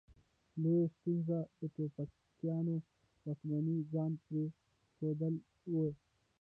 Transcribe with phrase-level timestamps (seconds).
[0.61, 2.75] لویه ستونزه د ټوپکیانو
[3.25, 4.43] واکمني ځان پرې
[4.93, 5.35] ښودل
[5.73, 5.87] وه.